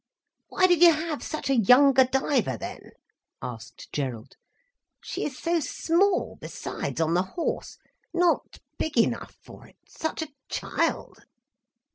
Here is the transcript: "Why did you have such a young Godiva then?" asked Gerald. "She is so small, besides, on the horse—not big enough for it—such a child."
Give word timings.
"Why 0.47 0.65
did 0.65 0.81
you 0.81 0.91
have 0.93 1.21
such 1.21 1.47
a 1.51 1.55
young 1.55 1.93
Godiva 1.93 2.57
then?" 2.59 2.93
asked 3.39 3.91
Gerald. 3.93 4.35
"She 4.99 5.23
is 5.25 5.37
so 5.37 5.59
small, 5.59 6.37
besides, 6.41 6.99
on 6.99 7.13
the 7.13 7.21
horse—not 7.37 8.57
big 8.79 8.97
enough 8.97 9.35
for 9.43 9.67
it—such 9.67 10.23
a 10.23 10.29
child." 10.49 11.19